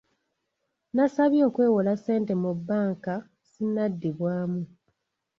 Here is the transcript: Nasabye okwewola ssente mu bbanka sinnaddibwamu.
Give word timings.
Nasabye 0.95 1.41
okwewola 1.49 1.91
ssente 1.99 2.33
mu 2.41 2.51
bbanka 2.57 3.13
sinnaddibwamu. 3.49 4.61